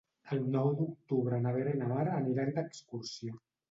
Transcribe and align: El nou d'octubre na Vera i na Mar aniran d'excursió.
El 0.35 0.39
nou 0.55 0.69
d'octubre 0.79 1.43
na 1.45 1.53
Vera 1.59 1.77
i 1.79 1.85
na 1.85 1.93
Mar 1.95 2.03
aniran 2.19 2.55
d'excursió. 2.61 3.43